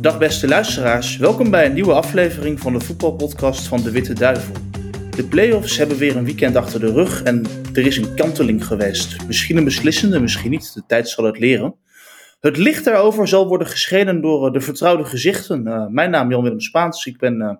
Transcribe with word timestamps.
Dag 0.00 0.18
beste 0.18 0.48
luisteraars, 0.48 1.16
welkom 1.16 1.50
bij 1.50 1.66
een 1.66 1.72
nieuwe 1.72 1.92
aflevering 1.92 2.60
van 2.60 2.72
de 2.72 2.80
voetbalpodcast 2.80 3.68
van 3.68 3.82
De 3.82 3.90
Witte 3.90 4.12
Duivel. 4.12 4.54
De 5.16 5.24
play-offs 5.24 5.76
hebben 5.76 5.96
weer 5.96 6.16
een 6.16 6.24
weekend 6.24 6.56
achter 6.56 6.80
de 6.80 6.92
rug 6.92 7.22
en 7.22 7.44
er 7.74 7.86
is 7.86 7.96
een 7.96 8.14
kanteling 8.14 8.66
geweest. 8.66 9.26
Misschien 9.26 9.56
een 9.56 9.64
beslissende, 9.64 10.20
misschien 10.20 10.50
niet, 10.50 10.74
de 10.74 10.82
tijd 10.86 11.08
zal 11.08 11.24
het 11.24 11.38
leren. 11.38 11.74
Het 12.40 12.56
licht 12.56 12.84
daarover 12.84 13.28
zal 13.28 13.48
worden 13.48 13.66
geschenen 13.66 14.20
door 14.20 14.46
eh, 14.46 14.52
de 14.52 14.60
vertrouwde 14.60 15.04
gezichten. 15.04 15.66
Uh, 15.66 15.86
mijn 15.86 16.10
naam 16.10 16.28
is 16.28 16.34
Jan-Willem 16.34 16.60
Spaans, 16.60 17.06
ik 17.06 17.18
ben 17.18 17.40
uh, 17.40 17.54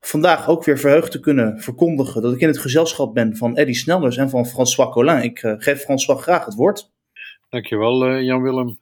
vandaag 0.00 0.48
ook 0.48 0.64
weer 0.64 0.78
verheugd 0.78 1.10
te 1.10 1.20
kunnen 1.20 1.60
verkondigen 1.60 2.22
dat 2.22 2.34
ik 2.34 2.40
in 2.40 2.48
het 2.48 2.58
gezelschap 2.58 3.14
ben 3.14 3.36
van 3.36 3.56
Eddy 3.56 3.72
Snellers 3.72 4.16
en 4.16 4.30
van 4.30 4.46
François 4.46 4.92
Collin. 4.92 5.22
Ik 5.22 5.38
geef 5.58 5.80
François 5.82 6.22
graag 6.22 6.44
het 6.44 6.54
woord. 6.54 6.90
Dankjewel 7.48 8.20
Jan-Willem. 8.20 8.78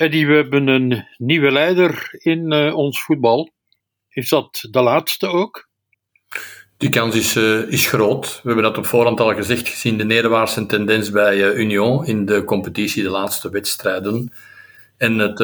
Eddy, 0.00 0.26
we 0.26 0.34
hebben 0.34 0.66
een 0.66 1.06
nieuwe 1.16 1.50
leider 1.50 2.08
in 2.12 2.52
uh, 2.52 2.76
ons 2.76 3.02
voetbal. 3.02 3.50
Is 4.08 4.28
dat 4.28 4.66
de 4.70 4.80
laatste 4.80 5.26
ook? 5.26 5.68
Die 6.76 6.88
kans 6.88 7.14
is, 7.14 7.36
uh, 7.36 7.72
is 7.72 7.86
groot. 7.86 8.26
We 8.42 8.46
hebben 8.46 8.64
dat 8.64 8.78
op 8.78 8.86
voorhand 8.86 9.20
al 9.20 9.34
gezegd, 9.34 9.68
gezien 9.68 9.98
de 9.98 10.04
nederwaartse 10.04 10.66
tendens 10.66 11.10
bij 11.10 11.52
Union 11.54 12.06
in 12.06 12.24
de 12.24 12.44
competitie, 12.44 13.02
de 13.02 13.10
laatste 13.10 13.50
wedstrijden. 13.50 14.32
En 14.96 15.18
het, 15.18 15.40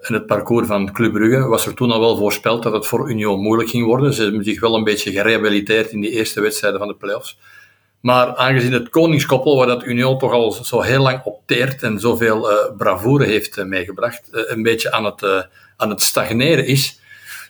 en 0.00 0.14
het 0.14 0.26
parcours 0.26 0.66
van 0.66 0.92
Club 0.92 1.12
Brugge 1.12 1.48
was 1.48 1.66
er 1.66 1.74
toen 1.74 1.90
al 1.90 2.00
wel 2.00 2.16
voorspeld 2.16 2.62
dat 2.62 2.72
het 2.72 2.86
voor 2.86 3.10
Union 3.10 3.40
moeilijk 3.40 3.70
ging 3.70 3.84
worden. 3.84 4.12
Ze 4.12 4.22
hebben 4.22 4.44
zich 4.44 4.60
wel 4.60 4.74
een 4.74 4.84
beetje 4.84 5.12
gerehabiliteerd 5.12 5.90
in 5.90 6.00
die 6.00 6.10
eerste 6.10 6.40
wedstrijden 6.40 6.78
van 6.78 6.88
de 6.88 6.96
playoffs. 6.96 7.38
Maar 8.00 8.36
aangezien 8.36 8.72
het 8.72 8.88
koningskoppel, 8.88 9.56
waar 9.56 9.66
dat 9.66 9.84
Union 9.84 10.18
toch 10.18 10.32
al 10.32 10.52
zo 10.52 10.80
heel 10.80 11.02
lang 11.02 11.22
opteert 11.24 11.82
en 11.82 12.00
zoveel 12.00 12.50
uh, 12.50 12.56
bravoure 12.76 13.24
heeft 13.24 13.58
uh, 13.58 13.64
meegebracht, 13.64 14.28
uh, 14.32 14.42
een 14.46 14.62
beetje 14.62 14.92
aan 14.92 15.04
het, 15.04 15.48
aan 15.76 15.90
het 15.90 16.00
stagneren 16.00 16.66
is, 16.66 17.00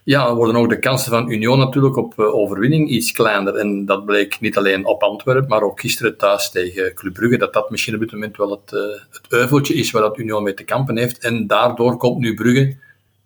ja, 0.04 0.34
worden 0.34 0.56
ook 0.56 0.68
de 0.68 0.78
kansen 0.78 1.10
van 1.10 1.30
Union 1.30 1.58
natuurlijk 1.58 1.96
op 1.96 2.18
overwinning 2.18 2.88
iets 2.88 3.12
kleiner. 3.12 3.54
En 3.54 3.86
dat 3.86 4.04
bleek 4.04 4.40
niet 4.40 4.56
alleen 4.56 4.86
op 4.86 5.02
Antwerpen, 5.02 5.48
maar 5.48 5.62
ook 5.62 5.80
gisteren 5.80 6.16
thuis 6.16 6.50
tegen 6.50 6.94
Club 6.94 7.14
Brugge, 7.14 7.36
dat 7.36 7.52
dat 7.52 7.70
misschien 7.70 7.94
op 7.94 8.00
dit 8.00 8.12
moment 8.12 8.36
wel 8.36 8.50
het, 8.50 8.70
het 9.10 9.20
euveltje 9.28 9.74
is 9.74 9.90
waar 9.90 10.02
dat 10.02 10.18
Union 10.18 10.42
mee 10.42 10.54
te 10.54 10.64
kampen 10.64 10.96
heeft. 10.96 11.18
En 11.18 11.46
daardoor 11.46 11.96
komt 11.96 12.18
nu 12.18 12.34
Brugge 12.34 12.76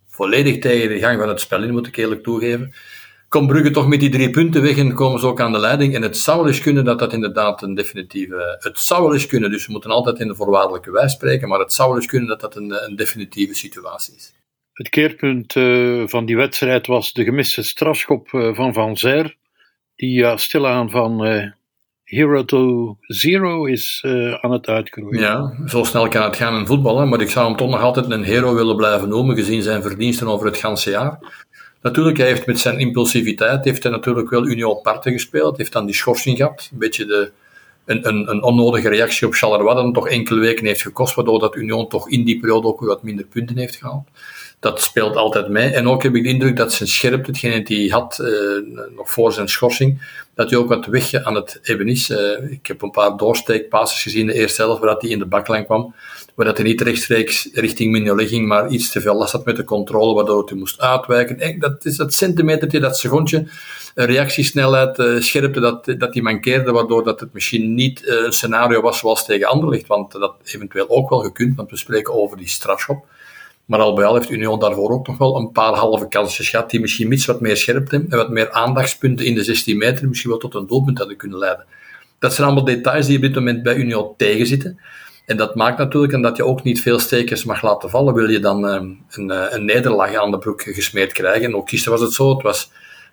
volledig 0.08 0.58
tegen 0.58 0.88
de 0.88 0.98
gang 0.98 1.18
van 1.18 1.28
het 1.28 1.40
spel 1.40 1.62
in, 1.62 1.72
moet 1.72 1.86
ik 1.86 1.96
eerlijk 1.96 2.22
toegeven 2.22 2.74
komt 3.34 3.48
Brugge 3.48 3.70
toch 3.70 3.88
met 3.88 4.00
die 4.00 4.10
drie 4.10 4.30
punten 4.30 4.62
weg 4.62 4.76
en 4.76 4.94
komen 4.94 5.20
ze 5.20 5.26
ook 5.26 5.40
aan 5.40 5.52
de 5.52 5.58
leiding. 5.58 5.94
En 5.94 6.02
het 6.02 6.16
zou 6.16 6.38
wel 6.38 6.46
eens 6.46 6.60
kunnen 6.60 6.84
dat 6.84 6.98
dat 6.98 7.12
inderdaad 7.12 7.62
een 7.62 7.74
definitieve... 7.74 8.56
Het 8.58 8.78
zou 8.78 9.02
wel 9.02 9.12
eens 9.12 9.26
kunnen, 9.26 9.50
dus 9.50 9.66
we 9.66 9.72
moeten 9.72 9.90
altijd 9.90 10.18
in 10.18 10.28
de 10.28 10.34
voorwaardelijke 10.34 10.90
wijs 10.90 11.12
spreken, 11.12 11.48
maar 11.48 11.58
het 11.58 11.72
zou 11.72 11.88
wel 11.88 11.98
eens 11.98 12.06
kunnen 12.06 12.28
dat 12.28 12.40
dat 12.40 12.56
een, 12.56 12.84
een 12.86 12.96
definitieve 12.96 13.54
situatie 13.54 14.14
is. 14.14 14.34
Het 14.72 14.88
keerpunt 14.88 15.54
uh, 15.54 16.06
van 16.06 16.24
die 16.24 16.36
wedstrijd 16.36 16.86
was 16.86 17.12
de 17.12 17.24
gemiste 17.24 17.62
strafschop 17.62 18.32
uh, 18.32 18.54
van 18.54 18.72
Van 18.72 18.96
Zer, 18.96 19.36
die 19.96 20.38
stilaan 20.38 20.90
van 20.90 21.26
hero 22.04 22.44
to 22.44 22.96
zero 23.00 23.64
is 23.64 24.00
aan 24.40 24.52
het 24.52 24.68
uitgroeien. 24.68 25.20
Ja, 25.20 25.54
zo 25.66 25.84
snel 25.84 26.08
kan 26.08 26.22
het 26.22 26.36
gaan 26.36 26.58
in 26.58 26.66
voetballen, 26.66 27.08
maar 27.08 27.20
ik 27.20 27.30
zou 27.30 27.46
hem 27.46 27.56
toch 27.56 27.70
nog 27.70 27.80
altijd 27.80 28.10
een 28.10 28.24
hero 28.24 28.54
willen 28.54 28.76
blijven 28.76 29.08
noemen, 29.08 29.36
gezien 29.36 29.62
zijn 29.62 29.82
verdiensten 29.82 30.28
over 30.28 30.46
het 30.46 30.56
ganse 30.56 30.90
jaar. 30.90 31.18
Natuurlijk, 31.84 32.16
hij 32.16 32.26
heeft 32.26 32.46
met 32.46 32.58
zijn 32.58 32.78
impulsiviteit 32.78 33.64
heeft 33.64 33.82
hij 33.82 33.92
natuurlijk 33.92 34.30
wel 34.30 34.46
Union 34.46 34.80
parten 34.82 35.12
gespeeld. 35.12 35.56
heeft 35.56 35.72
dan 35.72 35.86
die 35.86 35.94
schorsing 35.94 36.36
gehad. 36.36 36.68
Een 36.72 36.78
beetje 36.78 37.04
de, 37.06 37.32
een, 37.84 38.08
een, 38.08 38.30
een 38.30 38.42
onnodige 38.42 38.88
reactie 38.88 39.26
op 39.26 39.34
Charleroi, 39.34 39.74
dat 39.74 39.84
hem 39.84 39.92
toch 39.92 40.08
enkele 40.08 40.40
weken 40.40 40.66
heeft 40.66 40.82
gekost, 40.82 41.14
waardoor 41.14 41.38
dat 41.38 41.56
Union 41.56 41.88
toch 41.88 42.08
in 42.08 42.24
die 42.24 42.40
periode 42.40 42.66
ook 42.66 42.80
wat 42.80 43.02
minder 43.02 43.26
punten 43.26 43.56
heeft 43.58 43.76
gehaald. 43.76 44.08
Dat 44.64 44.82
speelt 44.82 45.16
altijd 45.16 45.48
mee. 45.48 45.70
En 45.70 45.88
ook 45.88 46.02
heb 46.02 46.14
ik 46.14 46.22
de 46.22 46.28
indruk 46.28 46.56
dat 46.56 46.72
zijn 46.72 46.88
scherpte, 46.88 47.30
hetgene 47.30 47.62
die 47.62 47.78
hij 47.78 47.98
had 47.98 48.18
uh, 48.20 48.28
nog 48.96 49.10
voor 49.10 49.32
zijn 49.32 49.48
schorsing, 49.48 50.02
dat 50.34 50.50
hij 50.50 50.58
ook 50.58 50.68
wat 50.68 50.86
weg 50.86 51.12
aan 51.12 51.34
het 51.34 51.58
hebben 51.62 51.88
is. 51.88 52.10
Uh, 52.10 52.50
ik 52.50 52.66
heb 52.66 52.82
een 52.82 52.90
paar 52.90 53.16
doorsteekpasses 53.16 54.02
gezien 54.02 54.26
de 54.26 54.32
eerste 54.32 54.62
helft, 54.62 54.80
waar 54.80 54.96
hij 54.98 55.10
in 55.10 55.18
de 55.18 55.26
baklijn 55.26 55.64
kwam 55.64 55.94
waar 56.34 56.54
hij 56.54 56.64
niet 56.64 56.80
rechtstreeks 56.80 57.48
richting 57.52 57.92
Mignolet 57.92 58.28
ging, 58.28 58.46
maar 58.46 58.68
iets 58.68 58.90
te 58.90 59.00
veel 59.00 59.14
last 59.14 59.32
had 59.32 59.44
met 59.44 59.56
de 59.56 59.64
controle, 59.64 60.14
waardoor 60.14 60.48
hij 60.48 60.58
moest 60.58 60.80
uitwijken. 60.80 61.40
En 61.40 61.58
dat 61.58 61.84
is 61.84 61.96
dat 61.96 62.14
centimetertje, 62.14 62.80
dat 62.80 62.98
secondje, 62.98 63.46
reactiesnelheid, 63.94 64.98
uh, 64.98 65.20
scherpte, 65.20 65.60
dat, 65.60 65.94
dat 65.98 66.12
die 66.12 66.22
mankeerde, 66.22 66.72
waardoor 66.72 67.04
dat 67.04 67.20
het 67.20 67.32
misschien 67.32 67.74
niet 67.74 68.08
een 68.08 68.32
scenario 68.32 68.80
was 68.80 68.98
zoals 68.98 69.24
tegen 69.24 69.48
Anderlecht, 69.48 69.86
want 69.86 70.12
dat 70.12 70.34
eventueel 70.44 70.88
ook 70.88 71.08
wel 71.08 71.20
gekund, 71.20 71.56
want 71.56 71.70
we 71.70 71.76
spreken 71.76 72.14
over 72.14 72.36
die 72.36 72.48
strafschop. 72.48 73.06
Maar 73.64 73.80
al 73.80 73.94
bij 73.94 74.04
al 74.04 74.14
heeft 74.14 74.30
Union 74.30 74.60
daarvoor 74.60 74.90
ook 74.90 75.06
nog 75.06 75.18
wel 75.18 75.36
een 75.36 75.52
paar 75.52 75.74
halve 75.74 76.08
kansjes 76.08 76.48
gehad, 76.48 76.70
die 76.70 76.80
misschien 76.80 77.12
iets 77.12 77.26
wat 77.26 77.40
meer 77.40 77.56
scherpte 77.56 77.96
en 77.96 78.16
wat 78.16 78.30
meer 78.30 78.50
aandachtspunten 78.50 79.26
in 79.26 79.34
de 79.34 79.44
16 79.44 79.78
meter 79.78 80.08
misschien 80.08 80.30
wel 80.30 80.38
tot 80.38 80.54
een 80.54 80.66
doelpunt 80.66 80.98
hadden 80.98 81.16
kunnen 81.16 81.38
leiden. 81.38 81.64
Dat 82.18 82.34
zijn 82.34 82.46
allemaal 82.46 82.64
details 82.64 83.06
die 83.06 83.16
op 83.16 83.22
dit 83.22 83.34
moment 83.34 83.62
bij 83.62 83.74
Union 83.74 84.14
tegenzitten. 84.16 84.78
En 85.26 85.36
dat 85.36 85.54
maakt 85.54 85.78
natuurlijk 85.78 86.22
dat 86.22 86.36
je 86.36 86.44
ook 86.44 86.62
niet 86.62 86.80
veel 86.80 86.98
stekers 86.98 87.44
mag 87.44 87.62
laten 87.62 87.90
vallen. 87.90 88.14
Wil 88.14 88.30
je 88.30 88.40
dan 88.40 88.64
um, 88.64 89.04
een, 89.10 89.30
eh, 89.30 89.44
een, 89.50 89.64
nederlaag 89.64 90.14
aan 90.14 90.30
de 90.30 90.38
broek 90.38 90.62
gesmeerd 90.62 91.12
krijgen? 91.12 91.44
En 91.44 91.56
ook 91.56 91.68
gisteren 91.68 91.98
was 91.98 92.06
het 92.06 92.16
zo. 92.16 92.30
Het, 92.30 92.42
was, 92.42 92.70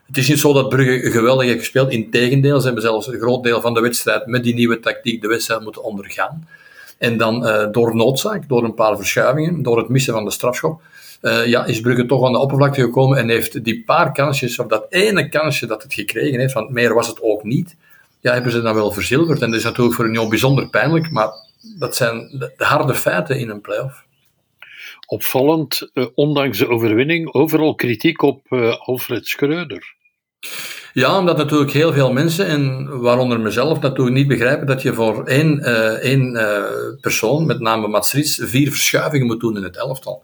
het 0.07 0.17
is 0.17 0.27
niet 0.27 0.39
zo 0.39 0.53
dat 0.53 0.69
Brugge 0.69 1.11
geweldig 1.11 1.45
heeft 1.45 1.59
gespeeld. 1.59 1.91
Integendeel, 1.91 2.59
ze 2.59 2.65
hebben 2.65 2.83
zelfs 2.83 3.07
een 3.07 3.19
groot 3.19 3.43
deel 3.43 3.61
van 3.61 3.73
de 3.73 3.81
wedstrijd 3.81 4.25
met 4.25 4.43
die 4.43 4.53
nieuwe 4.53 4.79
tactiek 4.79 5.21
de 5.21 5.27
wedstrijd 5.27 5.61
moeten 5.61 5.83
ondergaan. 5.83 6.47
En 7.01 7.17
dan 7.17 7.47
uh, 7.47 7.67
door 7.71 7.95
noodzaak, 7.95 8.47
door 8.47 8.63
een 8.63 8.73
paar 8.73 8.97
verschuivingen, 8.97 9.63
door 9.63 9.77
het 9.77 9.89
missen 9.89 10.13
van 10.13 10.25
de 10.25 10.31
strafschop, 10.31 10.81
uh, 11.21 11.45
ja, 11.45 11.65
is 11.65 11.81
Brugge 11.81 12.05
toch 12.05 12.25
aan 12.25 12.31
de 12.31 12.39
oppervlakte 12.39 12.81
gekomen 12.81 13.17
en 13.17 13.29
heeft 13.29 13.63
die 13.63 13.83
paar 13.83 14.11
kansjes, 14.11 14.59
of 14.59 14.67
dat 14.67 14.85
ene 14.89 15.29
kansje 15.29 15.65
dat 15.65 15.83
het 15.83 15.93
gekregen 15.93 16.39
heeft, 16.39 16.53
want 16.53 16.69
meer 16.69 16.93
was 16.93 17.07
het 17.07 17.21
ook 17.21 17.43
niet, 17.43 17.75
ja, 18.19 18.33
hebben 18.33 18.51
ze 18.51 18.61
dan 18.61 18.75
wel 18.75 18.91
verzilverd. 18.91 19.41
En 19.41 19.49
dat 19.49 19.59
is 19.59 19.65
natuurlijk 19.65 19.95
voor 19.95 20.05
Union 20.05 20.29
bijzonder 20.29 20.69
pijnlijk, 20.69 21.11
maar 21.11 21.29
dat 21.79 21.95
zijn 21.95 22.29
de, 22.31 22.53
de 22.57 22.65
harde 22.65 22.95
feiten 22.95 23.39
in 23.39 23.49
een 23.49 23.61
play-off. 23.61 24.03
Opvallend, 25.07 25.89
uh, 25.93 26.05
ondanks 26.15 26.57
de 26.57 26.67
overwinning, 26.67 27.33
overal 27.33 27.75
kritiek 27.75 28.21
op 28.21 28.41
Alfred 28.79 29.27
Schreuder. 29.27 29.95
Ja, 30.93 31.17
omdat 31.17 31.37
natuurlijk 31.37 31.71
heel 31.71 31.93
veel 31.93 32.13
mensen, 32.13 32.45
en 32.47 32.99
waaronder 32.99 33.39
mezelf, 33.39 33.79
natuurlijk 33.79 34.15
niet 34.15 34.27
begrijpen 34.27 34.67
dat 34.67 34.81
je 34.81 34.93
voor 34.93 35.25
één, 35.25 35.59
uh, 35.59 35.87
één 35.87 36.31
persoon, 37.01 37.45
met 37.45 37.59
name 37.59 37.87
Mats 37.87 38.37
vier 38.39 38.69
verschuivingen 38.69 39.25
moet 39.27 39.39
doen 39.39 39.57
in 39.57 39.63
het 39.63 39.77
elftal. 39.77 40.23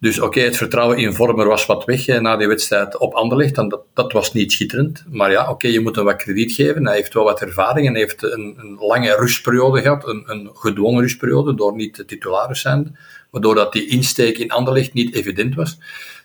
Dus 0.00 0.20
oké, 0.20 0.40
het 0.40 0.56
vertrouwen 0.56 0.98
in 0.98 1.12
Vormer 1.12 1.46
was 1.46 1.66
wat 1.66 1.84
weg 1.84 2.06
na 2.06 2.36
die 2.36 2.48
wedstrijd 2.48 2.98
op 2.98 3.14
Anderlecht. 3.14 3.58
En 3.58 3.68
dat, 3.68 3.80
dat 3.94 4.12
was 4.12 4.32
niet 4.32 4.52
schitterend. 4.52 5.04
Maar 5.10 5.30
ja, 5.30 5.50
oké, 5.50 5.68
je 5.68 5.80
moet 5.80 5.96
hem 5.96 6.04
wat 6.04 6.16
krediet 6.16 6.52
geven. 6.52 6.86
Hij 6.86 6.96
heeft 6.96 7.14
wel 7.14 7.24
wat 7.24 7.40
ervaring 7.40 7.86
en 7.86 7.94
heeft 7.94 8.22
een, 8.22 8.54
een 8.58 8.76
lange 8.80 9.16
rustperiode 9.16 9.80
gehad. 9.80 10.08
Een, 10.08 10.22
een 10.26 10.50
gedwongen 10.54 11.00
rustperiode 11.00 11.54
door 11.54 11.74
niet 11.76 12.04
titularis 12.06 12.60
zijn. 12.60 12.98
Waardoor 13.30 13.54
dat 13.54 13.72
die 13.72 13.86
insteek 13.86 14.38
in 14.38 14.50
Anderlecht 14.50 14.92
niet 14.92 15.14
evident 15.14 15.54
was. 15.54 15.76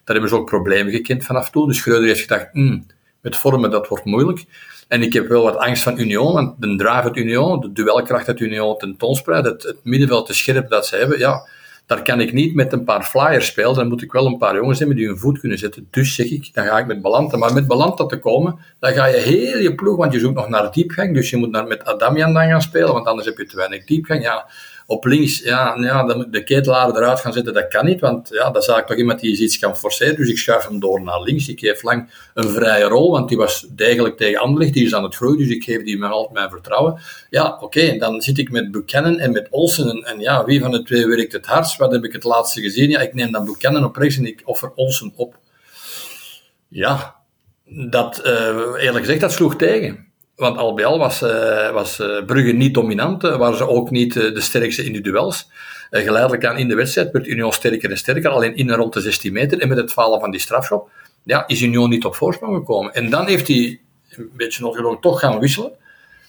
Daar 0.04 0.16
hebben 0.16 0.30
ze 0.30 0.36
ook 0.36 0.50
problemen 0.50 0.94
gekend 0.94 1.24
vanaf 1.24 1.50
toen. 1.50 1.68
Dus 1.68 1.78
Schreuder 1.78 2.08
heeft 2.08 2.22
gedacht, 2.22 2.54
mm, 2.54 2.86
met 3.22 3.38
Vormer 3.38 3.70
dat 3.70 3.88
wordt 3.88 4.06
moeilijk. 4.06 4.46
En 4.88 5.02
ik 5.02 5.14
heb 5.14 5.28
wel 5.28 5.44
wat 5.44 5.58
angst 5.58 5.84
van 5.84 6.00
Union, 6.00 6.34
want 6.34 6.62
de 6.62 6.76
drive 6.76 7.02
uit 7.02 7.18
Union, 7.18 7.60
de 7.60 7.72
duelkracht 7.72 8.28
uit 8.28 8.40
Union 8.40 8.78
tentoonspreidt, 8.78 9.48
het, 9.48 9.64
het 9.64 9.78
middenveld 9.84 10.26
te 10.26 10.34
scherp 10.34 10.70
dat 10.70 10.86
ze 10.86 10.96
hebben, 10.96 11.20
ja 11.20 11.48
daar 11.92 12.02
kan 12.02 12.20
ik 12.20 12.34
niet 12.34 12.56
met 12.56 12.74
een 12.74 12.84
paar 12.84 13.04
flyers 13.04 13.46
spelen. 13.46 13.76
Dan 13.76 13.88
moet 13.88 14.02
ik 14.02 14.12
wel 14.12 14.26
een 14.26 14.38
paar 14.38 14.56
jongens 14.56 14.80
hebben 14.80 14.98
die 14.98 15.08
hun 15.08 15.18
voet 15.18 15.40
kunnen 15.40 15.58
zetten. 15.58 15.88
Dus 15.90 16.16
zeg 16.16 16.32
ik, 16.32 16.54
dan 16.54 16.66
ga 16.66 16.78
ik 16.78 16.86
met 16.86 17.02
Balanta. 17.02 17.38
Maar 17.38 17.54
met 17.54 17.68
Balanta 17.68 18.06
te 18.06 18.20
komen, 18.20 18.60
dan 18.80 18.94
ga 18.94 19.06
je 19.06 19.18
heel 19.18 19.58
je 19.58 19.76
ploeg, 19.76 19.98
want 19.98 20.14
je 20.14 20.20
zoekt 20.20 20.36
nog 20.36 20.50
naar 20.50 20.72
diepgang. 20.72 21.14
Dus 21.14 21.30
je 21.30 21.38
moet 21.38 21.52
naar, 21.52 21.68
met 21.68 21.86
Adamian 21.86 22.34
dan 22.34 22.48
gaan 22.48 22.62
spelen, 22.62 22.94
want 22.94 23.06
anders 23.06 23.28
heb 23.28 23.38
je 23.38 23.46
te 23.46 23.56
weinig 23.56 23.86
diepgang. 23.86 24.24
Ja, 24.24 24.50
op 24.86 25.06
links, 25.06 25.40
ja, 25.40 25.76
ja 25.80 26.04
de 26.04 26.44
ketelaar 26.44 26.90
eruit 26.90 27.20
gaan 27.20 27.34
zetten, 27.34 27.54
dat 27.54 27.68
kan 27.68 27.86
niet, 27.86 28.00
want 28.00 28.30
ja, 28.32 28.52
dat 28.52 28.64
zou 28.64 28.80
ik 28.80 28.86
toch 28.86 28.98
iemand 28.98 29.20
die 29.20 29.42
iets 29.42 29.60
kan 29.60 29.78
forceren. 29.78 30.16
Dus 30.16 30.30
ik 30.30 30.38
schuif 30.38 30.68
hem 30.68 30.80
door 30.80 31.02
naar 31.02 31.22
links. 31.22 31.48
Ik 31.48 31.60
geef 31.60 31.84
lang 31.84 32.10
een 32.34 32.50
vrije 32.50 32.84
rol, 32.84 33.12
want 33.12 33.30
die 33.30 33.38
was 33.38 33.68
degelijk 33.70 34.18
tegen 34.18 34.40
Anderlecht, 34.40 34.74
die 34.74 34.86
is 34.86 34.94
aan 34.94 35.04
het 35.04 35.16
groeien, 35.16 35.38
dus 35.38 35.50
ik 35.50 35.64
geef 35.64 35.84
die 35.84 35.98
mijn, 35.98 36.12
altijd 36.12 36.34
mijn 36.34 36.50
vertrouwen. 36.50 37.00
Ja, 37.30 37.54
oké, 37.54 37.64
okay, 37.64 37.98
dan 37.98 38.22
zit 38.22 38.38
ik 38.38 38.52
met 38.52 38.72
Buchanan 38.72 39.20
en 39.20 39.32
met 39.32 39.48
Olsen, 39.50 39.90
en, 39.90 40.04
en, 40.04 40.20
ja, 40.20 40.46
wie 40.46 40.60
van 40.60 40.72
de 40.72 40.84
twee 40.84 41.06
werkt 41.06 41.34
het 41.34 41.46
hardst? 41.46 41.78
Wat 41.78 41.92
heb 41.92 42.04
ik 42.04 42.14
het 42.14 42.24
laatste 42.24 42.62
gezien? 42.62 42.90
Ja, 42.90 43.00
ik 43.00 43.14
neem 43.14 43.32
dan 43.32 43.46
Buchanan 43.46 43.84
op 43.84 43.96
rechts 43.96 44.18
en 44.18 44.26
ik 44.26 44.42
offer 44.46 44.72
Olsen 44.76 45.14
op. 45.16 45.40
Ja, 46.68 47.16
dat, 47.66 48.22
uh, 48.26 48.34
eerlijk 48.78 49.06
gezegd, 49.06 49.22
dat 49.22 49.32
sloeg 49.32 49.56
tegen. 49.56 50.11
Want 50.42 50.58
al 50.58 50.74
bij 50.74 50.86
al 50.86 50.98
was, 50.98 51.22
uh, 51.22 51.72
was 51.72 52.00
uh, 52.00 52.24
Brugge 52.26 52.52
niet 52.52 52.74
dominant, 52.74 53.24
uh, 53.24 53.38
waren 53.38 53.58
ze 53.58 53.68
ook 53.68 53.90
niet 53.90 54.14
de 54.14 54.42
sterkste 54.42 54.84
in 54.84 54.94
de 54.94 55.02
duels. 55.02 55.50
geleidelijk 55.90 56.46
aan 56.46 56.58
in 56.58 56.68
de 56.68 56.76
wedstrijd 56.76 57.12
werd 57.12 57.28
Union 57.28 57.54
sterker 57.54 57.90
en 57.90 57.98
sterker, 57.98 58.30
alleen 58.30 58.56
in 58.56 58.70
en 58.70 58.76
rond 58.76 58.94
de 58.94 59.02
16 59.02 59.34
meter. 59.34 59.60
En 59.60 59.68
met 59.68 59.78
het 59.78 59.92
falen 59.92 60.20
van 60.20 60.32
die 60.32 60.40
strafschop 60.40 60.90
ja, 61.24 61.48
is 61.48 61.62
Union 61.62 61.90
niet 61.90 62.06
op 62.06 62.16
voorsprong 62.16 62.56
gekomen. 62.56 62.94
En 62.94 63.10
dan 63.10 63.28
heeft 63.28 63.48
hij 63.48 63.80
een 64.10 64.30
beetje 64.36 64.64
noodgedwongen 64.64 65.00
toch 65.02 65.20
gaan 65.20 65.40
wisselen. 65.40 65.72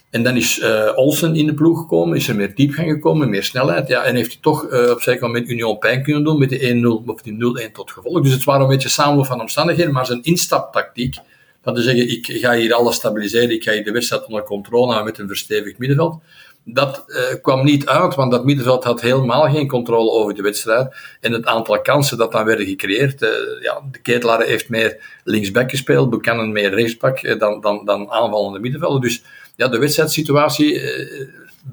En 0.09 0.23
dan 0.23 0.35
is 0.35 0.63
Olsen 0.95 1.35
in 1.35 1.45
de 1.45 1.53
ploeg 1.53 1.79
gekomen, 1.79 2.17
is 2.17 2.27
er 2.27 2.35
meer 2.35 2.55
diepgang 2.55 2.89
gekomen, 2.89 3.29
meer 3.29 3.43
snelheid. 3.43 3.87
Ja, 3.87 4.03
en 4.03 4.15
heeft 4.15 4.31
hij 4.31 4.41
toch 4.41 4.63
op 4.91 5.01
zeker 5.01 5.21
moment 5.21 5.49
Union 5.49 5.77
pijn 5.77 6.03
kunnen 6.03 6.23
doen 6.23 6.39
met 6.39 6.49
die 6.49 6.83
1-0 6.83 7.05
of 7.05 7.21
die 7.21 7.67
0-1 7.69 7.71
tot 7.71 7.91
gevolg. 7.91 8.21
Dus 8.21 8.33
het 8.33 8.43
waren 8.43 8.61
een 8.61 8.67
beetje 8.67 8.89
samenloop 8.89 9.25
van 9.25 9.41
omstandigheden, 9.41 9.93
maar 9.93 10.05
zijn 10.05 10.23
instaptactiek, 10.23 11.15
van 11.63 11.73
te 11.73 11.81
zeggen, 11.81 12.09
ik 12.09 12.25
ga 12.25 12.53
hier 12.53 12.73
alles 12.73 12.95
stabiliseren, 12.95 13.51
ik 13.51 13.63
ga 13.63 13.71
hier 13.71 13.83
de 13.83 13.91
wedstrijd 13.91 14.25
onder 14.25 14.43
controle 14.43 14.91
houden 14.91 15.05
met 15.05 15.19
een 15.19 15.27
verstevigd 15.27 15.77
middenveld, 15.77 16.21
dat 16.65 17.03
uh, 17.07 17.41
kwam 17.41 17.63
niet 17.63 17.85
uit, 17.85 18.15
want 18.15 18.31
dat 18.31 18.45
middenveld 18.45 18.83
had 18.83 19.01
helemaal 19.01 19.49
geen 19.49 19.67
controle 19.67 20.11
over 20.11 20.35
de 20.35 20.41
wedstrijd. 20.41 20.95
En 21.19 21.31
het 21.31 21.45
aantal 21.45 21.81
kansen 21.81 22.17
dat 22.17 22.31
dan 22.31 22.45
werden 22.45 22.65
gecreëerd, 22.65 23.21
uh, 23.21 23.29
ja, 23.61 23.81
de 23.91 23.99
Ketelaar 23.99 24.43
heeft 24.43 24.69
meer 24.69 25.19
linksback 25.23 25.69
gespeeld, 25.69 26.09
Buchanan 26.09 26.51
meer 26.51 26.73
rechtsback 26.73 27.23
uh, 27.23 27.39
dan, 27.39 27.61
dan, 27.61 27.85
dan 27.85 28.11
aanvallende 28.11 28.59
middenvelden. 28.59 29.01
Dus 29.01 29.23
ja, 29.55 29.67
de 29.67 29.77
wedstrijdsituatie 29.77 30.81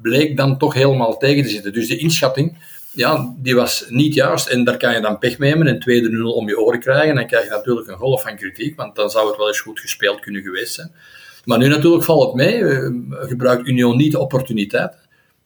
bleek 0.01 0.37
dan 0.37 0.57
toch 0.57 0.73
helemaal 0.73 1.17
tegen 1.17 1.43
te 1.43 1.49
zitten. 1.49 1.73
Dus 1.73 1.87
de 1.87 1.97
inschatting, 1.97 2.57
ja, 2.93 3.33
die 3.37 3.55
was 3.55 3.85
niet 3.89 4.13
juist. 4.13 4.47
En 4.47 4.63
daar 4.63 4.77
kan 4.77 4.93
je 4.93 5.01
dan 5.01 5.17
pech 5.17 5.37
mee 5.37 5.49
hebben 5.49 5.67
en 5.67 5.79
tweede 5.79 6.09
nul 6.09 6.31
om 6.31 6.47
je 6.47 6.59
oren 6.59 6.79
krijgen. 6.79 7.09
En 7.09 7.15
dan 7.15 7.27
krijg 7.27 7.43
je 7.43 7.49
natuurlijk 7.49 7.87
een 7.87 7.97
golf 7.97 8.21
van 8.21 8.35
kritiek, 8.35 8.75
want 8.75 8.95
dan 8.95 9.09
zou 9.09 9.27
het 9.27 9.37
wel 9.37 9.47
eens 9.47 9.59
goed 9.59 9.79
gespeeld 9.79 10.19
kunnen 10.19 10.41
geweest 10.41 10.73
zijn. 10.73 10.91
Maar 11.45 11.57
nu 11.57 11.67
natuurlijk 11.67 12.03
valt 12.03 12.25
het 12.25 12.33
mee. 12.33 12.63
Gebruikt 13.27 13.67
Union 13.67 13.97
niet 13.97 14.11
de 14.11 14.19
opportuniteit. 14.19 15.01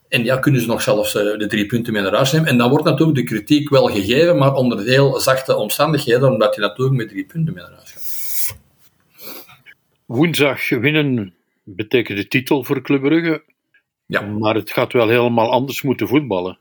En 0.10 0.24
ja, 0.24 0.38
kunnen 0.38 0.62
ze 0.62 0.68
nog 0.68 0.82
zelfs 0.82 1.16
eh, 1.16 1.38
de 1.38 1.48
drie 1.48 1.66
punten 1.66 1.94
mee 1.94 2.02
naar 2.02 2.14
huis 2.14 2.32
nemen. 2.32 2.50
En 2.50 2.58
dan 2.58 2.70
wordt 2.70 2.86
natuurlijk 2.86 3.18
de 3.18 3.24
kritiek 3.24 3.70
wel 3.70 3.88
gegeven, 3.88 4.38
maar 4.38 4.54
onder 4.54 4.84
heel 4.84 5.20
zachte 5.20 5.56
omstandigheden, 5.56 6.32
omdat 6.32 6.56
je 6.56 6.62
natuurlijk 6.62 6.98
met 6.98 7.10
drie 7.10 7.26
punten 7.26 7.54
mee 7.54 7.64
naar 7.64 7.74
huis 7.74 7.92
gaat. 7.92 8.58
Woensdag 10.06 10.70
winnen 10.70 11.34
betekent 11.64 12.18
de 12.18 12.28
titel 12.28 12.64
voor 12.64 12.82
Club 12.82 13.02
Brugge. 13.02 13.44
Ja. 14.06 14.22
Maar 14.22 14.56
het 14.56 14.72
gaat 14.72 14.94
wel 14.94 15.08
helemaal 15.08 15.52
anders 15.52 15.82
moeten 15.82 16.08
voetballen. 16.08 16.60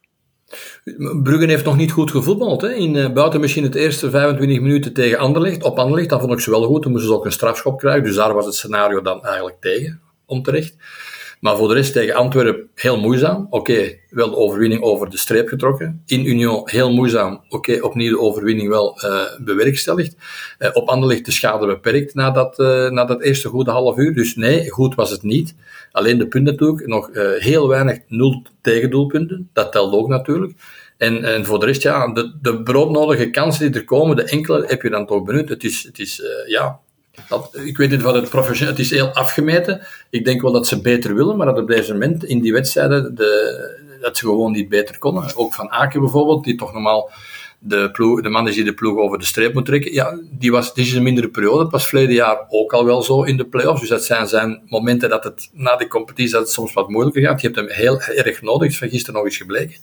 Brugge 1.23 1.47
heeft 1.47 1.65
nog 1.65 1.77
niet 1.77 1.93
goed 1.93 2.11
gevoetbald. 2.11 2.61
Hè? 2.61 2.73
In, 2.73 2.95
uh, 2.95 3.13
buiten 3.13 3.41
misschien 3.41 3.63
het 3.63 3.75
eerste 3.75 4.11
25 4.11 4.61
minuten 4.61 4.93
tegen 4.93 5.19
Anderlecht. 5.19 5.63
Op 5.63 5.79
Anderlecht, 5.79 6.09
dat 6.09 6.21
vond 6.21 6.33
ik 6.33 6.41
ze 6.41 6.51
wel 6.51 6.63
goed. 6.63 6.83
Toen 6.83 6.93
moesten 6.93 7.11
ze 7.11 7.17
ook 7.17 7.25
een 7.25 7.33
strafschop 7.33 7.79
krijgen. 7.79 8.05
Dus 8.05 8.15
daar 8.15 8.35
was 8.35 8.47
het 8.47 8.55
scenario 8.55 9.01
dan 9.03 9.25
eigenlijk 9.25 9.61
tegen, 9.61 10.01
onterecht. 10.27 10.77
Maar 11.45 11.57
voor 11.57 11.69
de 11.69 11.75
rest 11.75 11.93
tegen 11.93 12.15
Antwerpen 12.15 12.69
heel 12.75 13.01
moeizaam. 13.01 13.47
Oké, 13.51 13.99
wel 14.11 14.31
de 14.31 14.37
overwinning 14.37 14.83
over 14.83 15.11
de 15.11 15.17
streep 15.17 15.49
getrokken. 15.49 16.03
In 16.07 16.27
Union 16.27 16.63
heel 16.65 16.93
moeizaam. 16.93 17.45
Oké, 17.49 17.79
opnieuw 17.81 18.11
de 18.11 18.21
overwinning 18.21 18.69
wel 18.69 19.05
uh, 19.05 19.21
bewerkstelligd. 19.45 20.17
Uh, 20.59 20.69
op 20.73 20.89
Anderlecht 20.89 21.25
de 21.25 21.33
schade 21.33 21.67
beperkt 21.67 22.15
na 22.15 22.31
dat, 22.31 22.59
uh, 22.59 22.91
na 22.91 23.05
dat 23.05 23.23
eerste 23.23 23.49
goede 23.49 23.71
half 23.71 23.97
uur. 23.97 24.15
Dus 24.15 24.35
nee, 24.35 24.71
goed 24.71 24.95
was 24.95 25.11
het 25.11 25.23
niet. 25.23 25.55
Alleen 25.93 26.19
de 26.19 26.27
punten 26.27 26.53
natuurlijk. 26.53 26.87
Nog 26.87 27.11
heel 27.39 27.69
weinig 27.69 27.99
nul 28.09 28.43
tegendoelpunten. 28.61 29.49
Dat 29.53 29.73
telt 29.73 29.95
ook 29.95 30.09
natuurlijk. 30.09 30.53
En, 30.97 31.25
en 31.25 31.45
voor 31.45 31.61
de 31.61 31.67
rest, 31.67 31.83
ja, 31.83 32.13
de, 32.13 32.35
de 32.43 32.63
broodnodige 32.63 33.31
kansen 33.31 33.73
die 33.73 33.81
er 33.81 33.87
komen, 33.87 34.17
de 34.17 34.25
enkele 34.25 34.65
heb 34.67 34.83
je 34.83 34.91
dan 34.91 35.07
toch 35.07 35.25
benut. 35.25 35.49
Het 35.49 35.65
is, 35.65 35.83
het 35.83 35.99
is 35.99 36.23
ja, 36.47 36.81
ik 37.53 37.77
weet 37.77 37.91
niet 37.91 38.03
wat 38.03 38.15
het 38.15 38.29
professioneel... 38.29 38.73
Het 38.73 38.83
is 38.83 38.91
heel 38.91 39.13
afgemeten. 39.13 39.87
Ik 40.11 40.25
denk 40.25 40.43
wel 40.43 40.53
dat 40.53 40.67
ze 40.67 40.81
beter 40.81 41.15
willen, 41.15 41.37
maar 41.37 41.47
dat 41.47 41.59
op 41.59 41.69
deze 41.69 41.93
moment 41.93 42.25
in 42.25 42.41
die 42.41 42.53
wedstrijden 42.53 43.15
de, 43.15 43.97
dat 44.01 44.17
ze 44.17 44.27
gewoon 44.27 44.53
niet 44.53 44.69
beter 44.69 44.99
konden. 44.99 45.37
Ook 45.37 45.55
Van 45.55 45.71
Aken 45.71 46.01
bijvoorbeeld, 46.01 46.45
die 46.45 46.57
toch 46.57 46.73
normaal 46.73 47.11
de, 47.59 47.91
ploeg, 47.91 48.23
de 48.23 48.29
man 48.29 48.49
is 48.49 48.55
die 48.55 48.65
de 48.65 48.75
ploeg 48.75 48.99
over 48.99 49.19
de 49.19 49.25
streep 49.25 49.55
moet 49.55 49.67
trekken. 49.67 49.93
Ja, 49.93 50.19
die 50.31 50.51
was, 50.51 50.75
dit 50.75 50.87
is 50.87 50.93
een 50.93 51.03
mindere 51.03 51.29
periode. 51.29 51.63
Dat 51.63 51.73
was 51.73 51.87
verleden 51.87 52.15
jaar 52.15 52.47
ook 52.49 52.73
al 52.73 52.85
wel 52.85 53.03
zo 53.03 53.23
in 53.23 53.37
de 53.37 53.45
play-offs. 53.45 53.81
Dus 53.81 53.89
dat 53.89 54.05
zijn 54.05 54.27
zijn 54.27 54.63
momenten 54.67 55.09
dat 55.09 55.25
het 55.25 55.51
na 55.53 55.77
de 55.77 55.89
competitie 55.89 56.33
dat 56.33 56.43
het 56.43 56.51
soms 56.51 56.73
wat 56.73 56.89
moeilijker 56.89 57.23
gaat. 57.23 57.41
Je 57.41 57.47
hebt 57.47 57.59
hem 57.59 57.69
heel 57.71 58.01
erg 58.01 58.43
nodig. 58.43 58.69
is 58.69 58.79
van 58.79 58.89
gisteren 58.89 59.15
nog 59.15 59.25
eens 59.25 59.37
gebleken. 59.37 59.77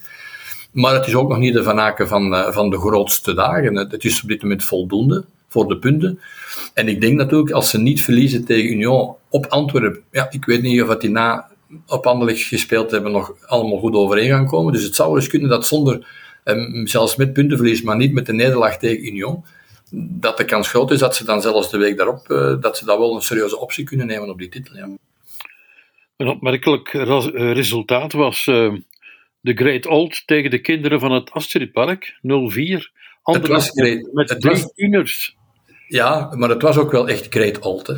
Maar 0.71 0.93
het 0.93 1.07
is 1.07 1.15
ook 1.15 1.29
nog 1.29 1.37
niet 1.37 1.53
de 1.53 1.63
Van 1.63 1.79
Aken 1.79 2.07
van, 2.07 2.35
eh, 2.35 2.51
van 2.51 2.69
de 2.69 2.77
grootste 2.77 3.33
dagen. 3.33 3.75
Het 3.75 4.03
is 4.03 4.21
op 4.21 4.27
dit 4.27 4.41
moment 4.41 4.63
voldoende 4.63 5.25
voor 5.51 5.67
de 5.67 5.77
punten. 5.77 6.19
En 6.73 6.87
ik 6.87 7.01
denk 7.01 7.17
natuurlijk, 7.17 7.51
als 7.51 7.69
ze 7.69 7.79
niet 7.79 8.01
verliezen 8.01 8.45
tegen 8.45 8.71
Union 8.71 9.15
op 9.29 9.45
Antwerpen, 9.45 10.03
ja, 10.11 10.27
ik 10.29 10.45
weet 10.45 10.61
niet 10.61 10.81
of 10.81 10.97
die 10.97 11.09
na 11.09 11.49
op 11.87 12.05
Anderlecht 12.05 12.41
gespeeld 12.41 12.91
hebben 12.91 13.11
nog 13.11 13.33
allemaal 13.45 13.79
goed 13.79 13.95
overeen 13.95 14.29
gaan 14.29 14.47
komen. 14.47 14.73
Dus 14.73 14.83
het 14.83 14.95
zou 14.95 15.15
eens 15.15 15.27
kunnen 15.27 15.49
dat 15.49 15.67
zonder, 15.67 16.07
eh, 16.43 16.85
zelfs 16.85 17.15
met 17.15 17.33
puntenverlies, 17.33 17.81
maar 17.81 17.97
niet 17.97 18.13
met 18.13 18.25
de 18.25 18.33
nederlaag 18.33 18.77
tegen 18.77 19.05
Union, 19.05 19.43
dat 19.91 20.37
de 20.37 20.45
kans 20.45 20.67
groot 20.67 20.91
is 20.91 20.99
dat 20.99 21.15
ze 21.15 21.25
dan 21.25 21.41
zelfs 21.41 21.69
de 21.69 21.77
week 21.77 21.97
daarop, 21.97 22.29
eh, 22.29 22.61
dat 22.61 22.77
ze 22.77 22.85
dat 22.85 22.97
wel 22.97 23.15
een 23.15 23.21
serieuze 23.21 23.59
optie 23.59 23.83
kunnen 23.83 24.07
nemen 24.07 24.29
op 24.29 24.37
die 24.37 24.49
titel. 24.49 24.75
Ja. 24.75 24.89
Een 26.17 26.27
opmerkelijk 26.27 26.89
resultaat 27.33 28.13
was 28.13 28.45
uh, 28.45 28.73
de 29.39 29.53
Great 29.53 29.87
Old 29.87 30.27
tegen 30.27 30.49
de 30.49 30.59
kinderen 30.59 30.99
van 30.99 31.11
het 31.11 31.31
Astridpark, 31.31 32.19
0-4. 32.21 32.91
Het 33.23 33.47
was 33.47 33.69
great. 33.69 34.13
Met 34.13 34.29
het 34.29 34.41
drie 34.41 34.73
tieners. 34.73 35.37
Ja, 35.91 36.29
maar 36.35 36.49
het 36.49 36.61
was 36.61 36.77
ook 36.77 36.91
wel 36.91 37.07
echt 37.07 37.27
great 37.29 37.59
old. 37.59 37.95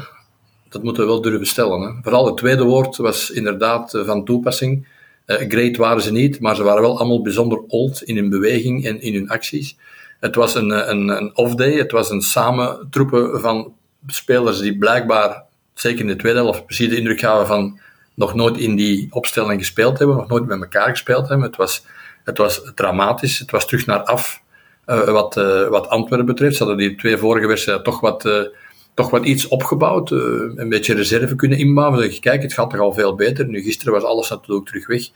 Dat 0.70 0.84
moeten 0.84 1.04
we 1.04 1.10
wel 1.10 1.22
durven 1.22 1.48
stellen. 1.48 1.82
Hè. 1.82 2.02
Vooral 2.02 2.26
het 2.26 2.38
tweede 2.38 2.64
woord 2.64 2.98
was 2.98 3.30
inderdaad 3.30 3.94
eh, 3.94 4.06
van 4.06 4.26
toepassing. 4.26 4.88
Uh, 5.28 5.38
great 5.38 5.78
waren 5.78 6.02
ze 6.02 6.12
niet, 6.12 6.40
maar 6.40 6.56
ze 6.56 6.64
waren 6.64 6.82
wel 6.82 6.98
allemaal 6.98 7.22
bijzonder 7.22 7.60
old 7.68 8.04
in 8.04 8.16
hun 8.16 8.30
beweging 8.30 8.86
en 8.86 9.02
in 9.02 9.14
hun 9.14 9.30
acties. 9.30 9.78
Het 10.20 10.36
was 10.36 10.56
een, 10.56 10.72
eh, 10.72 10.88
een, 10.88 11.08
een 11.08 11.38
off-day, 11.38 11.74
het 11.74 11.92
was 11.92 12.10
een 12.10 12.22
samentroepen 12.22 13.42
van 13.42 13.74
spelers 14.08 14.60
die 14.60 14.78
blijkbaar, 14.78 15.44
zeker 15.74 16.00
in 16.00 16.08
de 16.08 16.16
tweede 16.16 16.40
helft, 16.40 16.66
precies 16.66 16.90
de 16.90 16.98
indruk 16.98 17.20
gaven 17.20 17.48
van 17.48 17.80
nog 18.14 18.34
nooit 18.34 18.58
in 18.58 18.76
die 18.76 19.08
opstelling 19.10 19.60
gespeeld 19.60 19.98
hebben, 19.98 20.18
nog 20.18 20.28
nooit 20.28 20.46
met 20.46 20.62
elkaar 20.62 20.90
gespeeld 20.90 21.28
hebben. 21.28 21.48
Het 21.48 21.56
was, 21.56 21.86
het 22.24 22.38
was 22.38 22.62
dramatisch, 22.76 23.40
het 23.40 23.52
was 23.52 23.66
terug 23.66 23.86
naar 23.86 24.04
af 24.04 24.43
uh, 24.86 25.04
wat, 25.04 25.38
uh, 25.38 25.68
wat 25.68 25.88
Antwerpen 25.88 26.26
betreft. 26.26 26.56
Ze 26.56 26.64
hadden 26.64 26.88
die 26.88 26.96
twee 26.96 27.18
vorige 27.18 27.48
wedstrijden 27.48 27.84
toch 27.84 28.00
wat, 28.00 28.26
uh, 28.26 28.42
toch 28.94 29.10
wat 29.10 29.26
iets 29.26 29.48
opgebouwd. 29.48 30.12
een 30.12 30.70
beetje 30.70 30.94
reserve 30.94 31.36
kunnen 31.36 31.58
inbouwen. 31.58 32.04
Zeg, 32.04 32.20
kijk, 32.20 32.42
het 32.42 32.54
gaat 32.54 32.70
toch 32.70 32.80
al 32.80 32.94
veel 32.94 33.16
beter. 33.16 33.48
Nu, 33.48 33.62
gisteren 33.62 33.94
was 33.94 34.04
alles 34.04 34.30
natuurlijk 34.30 34.68
terug 34.68 34.88
weg. 34.88 35.10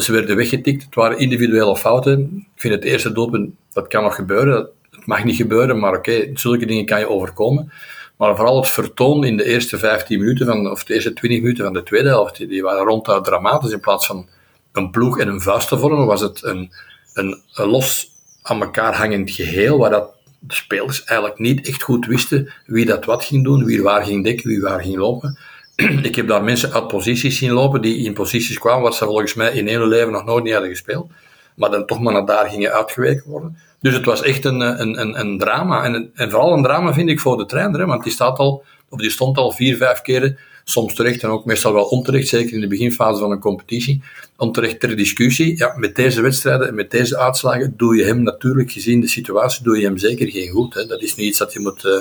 ze 0.00 0.12
werden 0.12 0.36
weggetikt. 0.36 0.84
Het 0.84 0.94
waren 0.94 1.18
individuele 1.18 1.76
fouten. 1.76 2.46
Ik 2.54 2.60
vind 2.60 2.74
het 2.74 2.84
eerste 2.84 3.12
doelpunt, 3.12 3.50
dat 3.72 3.88
kan 3.88 4.02
nog 4.02 4.14
gebeuren. 4.14 4.68
Het 4.90 5.06
mag 5.06 5.24
niet 5.24 5.36
gebeuren, 5.36 5.78
maar 5.78 5.96
oké, 5.96 6.30
zulke 6.34 6.66
dingen 6.66 6.86
kan 6.86 6.98
je 6.98 7.08
overkomen. 7.08 7.72
Maar 8.16 8.36
vooral 8.36 8.56
het 8.56 8.68
vertoon 8.68 9.24
in 9.24 9.36
de 9.36 9.44
eerste 9.44 9.78
15 9.78 10.18
minuten, 10.18 10.46
van, 10.46 10.70
of 10.70 10.84
de 10.84 10.94
eerste 10.94 11.12
20 11.12 11.40
minuten 11.40 11.64
van 11.64 11.72
de 11.72 11.82
tweede 11.82 12.08
helft, 12.08 12.48
die 12.48 12.62
waren 12.62 12.84
ronduit 12.84 13.24
dramatisch. 13.24 13.72
In 13.72 13.80
plaats 13.80 14.06
van 14.06 14.28
een 14.72 14.90
ploeg 14.90 15.18
en 15.18 15.28
een 15.28 15.40
vuist 15.40 15.68
te 15.68 15.78
vormen, 15.78 16.06
was 16.06 16.20
het 16.20 16.44
een, 16.44 16.72
een, 17.14 17.42
een 17.54 17.68
los 17.68 18.11
aan 18.42 18.60
elkaar 18.60 18.94
hangend 18.94 19.30
geheel, 19.30 19.78
waar 19.78 19.90
dat 19.90 20.14
de 20.38 20.54
spelers 20.54 21.04
eigenlijk 21.04 21.38
niet 21.38 21.66
echt 21.66 21.82
goed 21.82 22.06
wisten 22.06 22.52
wie 22.66 22.84
dat 22.84 23.04
wat 23.04 23.24
ging 23.24 23.44
doen, 23.44 23.64
wie 23.64 23.82
waar 23.82 24.04
ging 24.04 24.24
dekken, 24.24 24.48
wie 24.48 24.60
waar 24.60 24.82
ging 24.82 24.96
lopen. 24.96 25.38
Ik 26.02 26.14
heb 26.14 26.28
daar 26.28 26.44
mensen 26.44 26.72
uit 26.72 26.88
posities 26.88 27.38
zien 27.38 27.50
lopen 27.50 27.82
die 27.82 28.04
in 28.04 28.12
posities 28.12 28.58
kwamen 28.58 28.82
waar 28.82 28.92
ze 28.92 29.04
volgens 29.04 29.34
mij 29.34 29.52
in 29.52 29.68
hun 29.68 29.88
leven 29.88 30.12
nog 30.12 30.24
nooit 30.24 30.44
niet 30.44 30.52
hadden 30.52 30.70
gespeeld, 30.70 31.10
maar 31.56 31.70
dan 31.70 31.86
toch 31.86 32.00
maar 32.00 32.12
naar 32.12 32.26
daar 32.26 32.48
gingen 32.48 32.72
uitgeweken 32.72 33.30
worden. 33.30 33.58
Dus 33.80 33.94
het 33.94 34.04
was 34.04 34.22
echt 34.22 34.44
een, 34.44 34.60
een, 34.60 35.00
een, 35.00 35.20
een 35.20 35.38
drama. 35.38 35.84
En, 35.84 36.10
en 36.14 36.30
vooral 36.30 36.52
een 36.52 36.62
drama 36.62 36.92
vind 36.92 37.08
ik 37.08 37.20
voor 37.20 37.36
de 37.36 37.46
trainer, 37.46 37.86
want 37.86 38.02
die, 38.02 38.12
staat 38.12 38.38
al, 38.38 38.64
die 38.90 39.10
stond 39.10 39.36
al 39.36 39.52
vier, 39.52 39.76
vijf 39.76 40.00
keren 40.00 40.38
soms 40.64 40.94
terecht 40.94 41.22
en 41.22 41.28
ook 41.28 41.44
meestal 41.44 41.72
wel 41.72 41.84
onterecht, 41.84 42.28
zeker 42.28 42.52
in 42.52 42.60
de 42.60 42.66
beginfase 42.66 43.20
van 43.20 43.30
een 43.30 43.38
competitie, 43.38 44.02
onterecht 44.36 44.80
ter 44.80 44.96
discussie. 44.96 45.56
Ja, 45.56 45.76
met 45.76 45.96
deze 45.96 46.20
wedstrijden 46.20 46.68
en 46.68 46.74
met 46.74 46.90
deze 46.90 47.18
uitslagen 47.18 47.74
doe 47.76 47.96
je 47.96 48.04
hem 48.04 48.22
natuurlijk, 48.22 48.72
gezien 48.72 49.00
de 49.00 49.08
situatie, 49.08 49.64
doe 49.64 49.78
je 49.78 49.84
hem 49.84 49.98
zeker 49.98 50.30
geen 50.30 50.48
goed. 50.48 50.74
Hè. 50.74 50.86
Dat 50.86 51.02
is 51.02 51.14
niet 51.14 51.26
iets 51.26 51.38
dat 51.38 51.52
je 51.52 51.60
moet, 51.60 51.84
uh, 51.84 51.92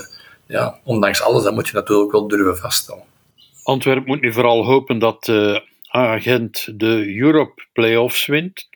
ja, 0.47 0.79
ondanks 0.83 1.21
alles, 1.21 1.43
dat 1.43 1.53
moet 1.53 1.67
je 1.67 1.73
natuurlijk 1.73 2.11
wel 2.11 2.27
durven 2.27 2.57
vaststellen. 2.57 3.03
Antwerpen 3.63 4.07
moet 4.07 4.21
nu 4.21 4.33
vooral 4.33 4.65
hopen 4.65 4.99
dat 4.99 5.27
uh, 5.27 5.57
agent 5.87 6.79
de 6.79 7.15
Europe 7.17 7.63
Playoffs 7.73 8.25
wint. 8.25 8.69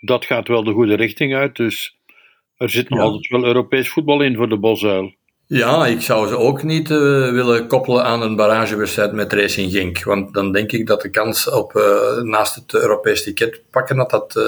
Dat 0.00 0.24
gaat 0.24 0.48
wel 0.48 0.64
de 0.64 0.72
goede 0.72 0.94
richting 0.94 1.34
uit, 1.34 1.56
dus 1.56 1.96
er 2.56 2.70
zit 2.70 2.88
nog 2.88 3.00
altijd 3.00 3.28
wel 3.28 3.44
Europees 3.44 3.88
voetbal 3.88 4.20
in 4.20 4.36
voor 4.36 4.48
de 4.48 4.58
Bosuil. 4.58 5.14
Ja, 5.54 5.86
ik 5.86 6.00
zou 6.00 6.28
ze 6.28 6.38
ook 6.38 6.62
niet 6.62 6.90
uh, 6.90 6.98
willen 7.30 7.66
koppelen 7.66 8.04
aan 8.04 8.22
een 8.22 8.36
barragewedstrijd 8.36 9.12
met 9.12 9.32
Racing 9.32 9.72
Genk. 9.72 10.02
Want 10.02 10.34
dan 10.34 10.52
denk 10.52 10.72
ik 10.72 10.86
dat 10.86 11.02
de 11.02 11.10
kans 11.10 11.50
op 11.50 11.74
uh, 11.76 12.22
naast 12.22 12.54
het 12.54 12.74
Europees 12.74 13.22
ticket 13.22 13.60
pakken, 13.70 13.96
dat 13.96 14.10
dat 14.10 14.34
uh, 14.36 14.44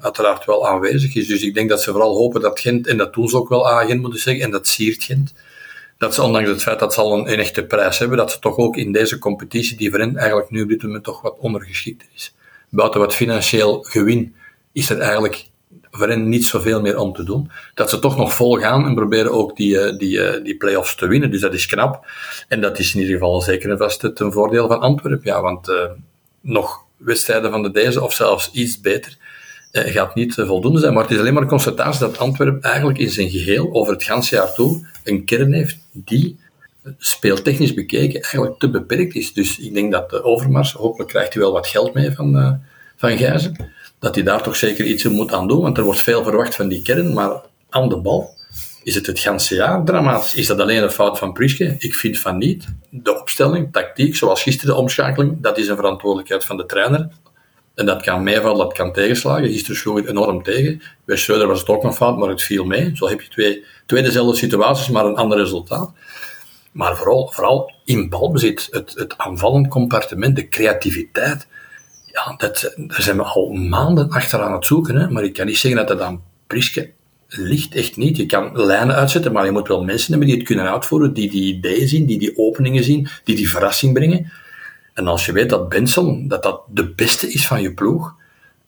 uiteraard 0.00 0.44
wel 0.44 0.68
aanwezig 0.68 1.14
is. 1.14 1.26
Dus 1.26 1.42
ik 1.42 1.54
denk 1.54 1.68
dat 1.68 1.82
ze 1.82 1.90
vooral 1.90 2.16
hopen 2.16 2.40
dat 2.40 2.60
Gent, 2.60 2.86
en 2.86 2.96
dat 2.96 3.14
doen 3.14 3.28
ze 3.28 3.36
ook 3.36 3.48
wel 3.48 3.70
aan 3.70 3.86
Gent 3.86 4.00
moeten 4.00 4.20
zeggen, 4.20 4.44
en 4.44 4.50
dat 4.50 4.66
siert 4.66 5.04
Gent, 5.04 5.34
dat 5.98 6.14
ze 6.14 6.22
ondanks 6.22 6.48
het 6.48 6.62
feit 6.62 6.78
dat 6.78 6.94
ze 6.94 7.00
al 7.00 7.18
een, 7.18 7.32
een 7.32 7.38
echte 7.38 7.64
prijs 7.64 7.98
hebben, 7.98 8.18
dat 8.18 8.30
ze 8.30 8.38
toch 8.38 8.56
ook 8.56 8.76
in 8.76 8.92
deze 8.92 9.18
competitie, 9.18 9.76
die 9.76 9.90
voor 9.90 10.00
eigenlijk 10.00 10.50
nu 10.50 10.62
op 10.62 10.68
dit 10.68 10.82
moment 10.82 11.04
toch 11.04 11.22
wat 11.22 11.38
ondergeschikt 11.38 12.04
is. 12.14 12.34
Buiten 12.68 13.00
wat 13.00 13.14
financieel 13.14 13.82
gewin 13.82 14.34
is 14.72 14.90
er 14.90 14.98
eigenlijk 14.98 15.46
voor 15.96 16.18
niet 16.18 16.44
zoveel 16.44 16.80
meer 16.80 16.98
om 16.98 17.12
te 17.12 17.24
doen. 17.24 17.50
Dat 17.74 17.90
ze 17.90 17.98
toch 17.98 18.16
nog 18.16 18.34
vol 18.34 18.56
gaan 18.56 18.86
en 18.86 18.94
proberen 18.94 19.32
ook 19.32 19.56
die, 19.56 19.78
eh, 19.78 19.98
die, 19.98 20.20
eh, 20.20 20.44
die 20.44 20.56
play-offs 20.56 20.94
te 20.94 21.06
winnen. 21.06 21.30
Dus 21.30 21.40
dat 21.40 21.54
is 21.54 21.66
knap. 21.66 22.06
En 22.48 22.60
dat 22.60 22.78
is 22.78 22.94
in 22.94 23.00
ieder 23.00 23.14
geval 23.14 23.40
zeker 23.40 23.70
en 23.70 23.78
vast 23.78 24.10
ten 24.14 24.32
voordeel 24.32 24.68
van 24.68 24.80
Antwerpen. 24.80 25.30
Ja, 25.30 25.40
want 25.40 25.68
uh, 25.68 25.76
nog 26.40 26.84
wedstrijden 26.96 27.50
van 27.50 27.62
de 27.62 27.70
deze, 27.70 28.02
of 28.02 28.12
zelfs 28.12 28.50
iets 28.52 28.80
beter, 28.80 29.16
eh, 29.74 29.92
gaat 29.92 30.14
niet 30.14 30.38
eh, 30.38 30.46
voldoende 30.46 30.80
zijn. 30.80 30.92
Maar 30.92 31.02
het 31.02 31.12
is 31.12 31.18
alleen 31.18 31.32
maar 31.32 31.42
een 31.42 31.48
constatatie 31.48 32.00
dat 32.00 32.18
Antwerpen 32.18 32.62
eigenlijk 32.62 32.98
in 32.98 33.10
zijn 33.10 33.30
geheel, 33.30 33.72
over 33.72 33.92
het 33.92 34.02
ganse 34.02 34.34
jaar 34.34 34.54
toe, 34.54 34.86
een 35.04 35.24
kern 35.24 35.52
heeft 35.52 35.78
die 35.92 36.38
speeltechnisch 36.98 37.74
bekeken 37.74 38.20
eigenlijk 38.20 38.58
te 38.58 38.70
beperkt 38.70 39.14
is. 39.14 39.32
Dus 39.32 39.58
ik 39.58 39.74
denk 39.74 39.92
dat 39.92 40.10
de 40.10 40.22
Overmars, 40.22 40.72
hopelijk 40.72 41.10
krijgt 41.10 41.32
hij 41.34 41.42
wel 41.42 41.52
wat 41.52 41.66
geld 41.66 41.94
mee 41.94 42.10
van, 42.10 42.60
van 42.96 43.16
Gijzen, 43.16 43.72
dat 44.04 44.14
hij 44.14 44.24
daar 44.24 44.42
toch 44.42 44.56
zeker 44.56 44.84
iets 44.84 45.04
moet 45.04 45.32
aan 45.32 45.48
doen, 45.48 45.60
want 45.60 45.78
er 45.78 45.84
wordt 45.84 46.00
veel 46.00 46.22
verwacht 46.22 46.54
van 46.54 46.68
die 46.68 46.82
kern, 46.82 47.12
maar 47.12 47.40
aan 47.70 47.88
de 47.88 47.96
bal 47.96 48.34
is 48.82 48.94
het 48.94 49.06
het 49.06 49.18
ganse 49.18 49.54
jaar 49.54 49.84
dramatisch. 49.84 50.34
Is 50.34 50.46
dat 50.46 50.60
alleen 50.60 50.82
een 50.82 50.90
fout 50.90 51.18
van 51.18 51.32
Priske? 51.32 51.74
Ik 51.78 51.94
vind 51.94 52.18
van 52.18 52.38
niet. 52.38 52.66
De 52.90 53.20
opstelling, 53.20 53.72
tactiek, 53.72 54.16
zoals 54.16 54.42
gisteren 54.42 54.74
de 54.74 54.80
omschakeling, 54.80 55.40
dat 55.40 55.58
is 55.58 55.68
een 55.68 55.76
verantwoordelijkheid 55.76 56.44
van 56.44 56.56
de 56.56 56.66
trainer. 56.66 57.08
En 57.74 57.86
dat 57.86 58.02
kan 58.02 58.22
meevallen, 58.22 58.58
dat 58.58 58.72
kan 58.72 58.92
tegenslagen. 58.92 59.48
Gisteren 59.48 59.76
sloeg 59.76 59.96
het 59.96 60.06
enorm 60.06 60.42
tegen. 60.42 60.82
Bij 61.04 61.16
Schreuder 61.16 61.46
was 61.46 61.60
het 61.60 61.68
ook 61.68 61.84
een 61.84 61.94
fout, 61.94 62.18
maar 62.18 62.28
het 62.28 62.42
viel 62.42 62.64
mee. 62.64 62.90
Zo 62.94 63.08
heb 63.08 63.20
je 63.20 63.28
twee, 63.28 63.64
twee 63.86 64.02
dezelfde 64.02 64.36
situaties, 64.36 64.88
maar 64.88 65.04
een 65.04 65.16
ander 65.16 65.38
resultaat. 65.38 65.92
Maar 66.72 66.96
vooral, 66.96 67.30
vooral 67.32 67.72
in 67.84 68.08
balbezit, 68.08 68.68
het, 68.70 68.92
het 68.94 69.18
aanvallend 69.18 69.68
compartiment, 69.68 70.36
de 70.36 70.48
creativiteit. 70.48 71.46
Ja, 72.14 72.34
dat, 72.36 72.74
daar 72.76 73.02
zijn 73.02 73.16
we 73.16 73.22
al 73.22 73.52
maanden 73.52 74.08
achteraan 74.08 74.52
het 74.52 74.66
zoeken. 74.66 74.96
Hè? 74.96 75.10
Maar 75.10 75.24
ik 75.24 75.32
kan 75.32 75.46
niet 75.46 75.58
zeggen 75.58 75.86
dat 75.86 75.98
dat 75.98 76.06
aan 76.06 76.22
Priske 76.46 76.90
ligt. 77.28 77.74
Echt 77.74 77.96
niet. 77.96 78.16
Je 78.16 78.26
kan 78.26 78.64
lijnen 78.66 78.94
uitzetten, 78.94 79.32
maar 79.32 79.44
je 79.44 79.50
moet 79.50 79.68
wel 79.68 79.84
mensen 79.84 80.10
hebben 80.10 80.28
die 80.28 80.36
het 80.36 80.46
kunnen 80.46 80.70
uitvoeren, 80.70 81.12
die 81.12 81.30
die 81.30 81.54
ideeën 81.54 81.88
zien, 81.88 82.06
die 82.06 82.18
die 82.18 82.38
openingen 82.38 82.84
zien, 82.84 83.08
die 83.24 83.36
die 83.36 83.48
verrassing 83.48 83.92
brengen. 83.92 84.32
En 84.94 85.06
als 85.06 85.26
je 85.26 85.32
weet 85.32 85.50
dat 85.50 85.68
Benson, 85.68 86.28
dat 86.28 86.42
dat 86.42 86.62
de 86.68 86.88
beste 86.88 87.32
is 87.32 87.46
van 87.46 87.62
je 87.62 87.74
ploeg, 87.74 88.14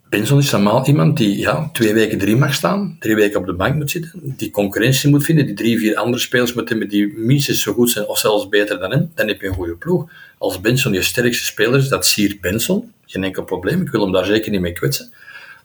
Benson 0.08 0.38
is 0.38 0.50
normaal 0.50 0.86
iemand 0.86 1.16
die 1.16 1.38
ja, 1.38 1.70
twee 1.72 1.94
weken 1.94 2.18
drie 2.18 2.36
mag 2.36 2.54
staan, 2.54 2.96
drie 3.00 3.14
weken 3.14 3.40
op 3.40 3.46
de 3.46 3.52
bank 3.52 3.74
moet 3.74 3.90
zitten, 3.90 4.12
die 4.36 4.50
concurrentie 4.50 5.10
moet 5.10 5.24
vinden, 5.24 5.46
die 5.46 5.54
drie, 5.54 5.78
vier 5.78 5.96
andere 5.96 6.22
spelers 6.22 6.52
moet 6.52 6.68
hebben 6.68 6.88
die 6.88 7.18
minstens 7.18 7.62
zo 7.62 7.72
goed 7.72 7.90
zijn 7.90 8.06
of 8.06 8.18
zelfs 8.18 8.48
beter 8.48 8.78
dan 8.78 8.90
hem, 8.90 9.10
dan 9.14 9.28
heb 9.28 9.40
je 9.40 9.46
een 9.46 9.54
goede 9.54 9.76
ploeg. 9.76 10.10
Als 10.38 10.60
Benson 10.60 10.92
je 10.92 11.02
sterkste 11.02 11.44
speler 11.44 11.78
is, 11.78 11.88
dat 11.88 12.06
siert 12.06 12.40
Benson, 12.40 12.92
geen 13.06 13.24
enkel 13.24 13.44
probleem, 13.44 13.80
ik 13.80 13.90
wil 13.90 14.00
hem 14.00 14.12
daar 14.12 14.24
zeker 14.24 14.50
niet 14.50 14.60
mee 14.60 14.72
kwetsen. 14.72 15.12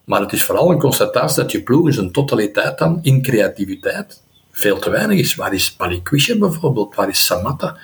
Maar 0.03 0.21
het 0.21 0.31
is 0.33 0.43
vooral 0.43 0.71
een 0.71 0.79
constatatie 0.79 1.41
dat 1.41 1.51
je 1.51 1.63
ploeg 1.63 1.87
in 1.87 1.93
zijn 1.93 2.11
totaliteit 2.11 2.77
dan, 2.77 2.99
in 3.01 3.21
creativiteit, 3.21 4.21
veel 4.51 4.79
te 4.79 4.89
weinig 4.89 5.19
is. 5.19 5.35
Waar 5.35 5.53
is 5.53 5.71
Palikwisha 5.71 6.37
bijvoorbeeld? 6.37 6.95
Waar 6.95 7.09
is 7.09 7.25
Samatta? 7.25 7.77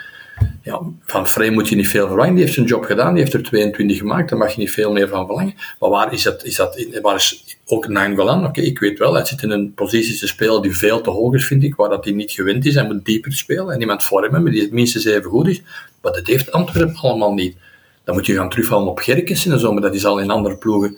Ja, 0.61 0.81
van 1.03 1.27
Frey 1.27 1.49
moet 1.49 1.69
je 1.69 1.75
niet 1.75 1.87
veel 1.87 2.07
verwachten. 2.07 2.33
Die 2.33 2.43
heeft 2.43 2.55
zijn 2.55 2.65
job 2.65 2.83
gedaan, 2.83 3.13
die 3.13 3.23
heeft 3.23 3.33
er 3.33 3.43
22 3.43 3.97
gemaakt, 3.97 4.29
daar 4.29 4.39
mag 4.39 4.51
je 4.51 4.59
niet 4.59 4.71
veel 4.71 4.91
meer 4.91 5.07
van 5.07 5.25
verlangen. 5.25 5.53
Maar 5.79 5.89
waar 5.89 6.13
is 6.13 6.23
dat, 6.23 6.43
is 6.43 6.55
dat 6.55 6.87
waar 7.01 7.15
is 7.15 7.57
ook 7.65 7.87
Nangolan? 7.87 8.45
Oké, 8.45 8.61
ik 8.61 8.79
weet 8.79 8.99
wel, 8.99 9.13
hij 9.13 9.25
zit 9.25 9.41
in 9.41 9.49
een 9.49 9.73
positie 9.73 10.17
te 10.17 10.27
spelen 10.27 10.61
die 10.61 10.77
veel 10.77 11.01
te 11.01 11.09
hoog 11.09 11.33
is, 11.33 11.45
vind 11.45 11.63
ik, 11.63 11.75
waar 11.75 11.89
dat 11.89 12.05
hij 12.05 12.13
niet 12.13 12.31
gewend 12.31 12.65
is. 12.65 12.73
Hij 12.73 12.85
moet 12.85 13.05
dieper 13.05 13.33
spelen 13.33 13.73
en 13.73 13.81
iemand 13.81 14.03
voor 14.03 14.23
hem 14.23 14.33
hebben 14.33 14.51
die 14.51 14.61
het 14.61 14.71
minstens 14.71 15.05
even 15.05 15.29
goed 15.29 15.47
is. 15.47 15.61
Maar 16.01 16.13
dat 16.13 16.27
heeft 16.27 16.51
Antwerpen 16.51 16.95
allemaal 17.01 17.33
niet. 17.33 17.55
Dan 18.07 18.15
moet 18.15 18.25
je 18.25 18.35
gaan 18.35 18.49
terugvallen 18.49 18.87
op 18.87 18.99
Gerkens 18.99 19.45
in 19.45 19.51
de 19.51 19.57
zomer, 19.57 19.81
dat 19.81 19.95
is 19.95 20.05
al 20.05 20.19
in 20.19 20.29
andere 20.29 20.57
ploegen 20.57 20.97